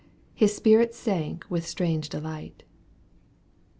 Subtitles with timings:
[0.33, 2.63] His spirit sank with strange delight.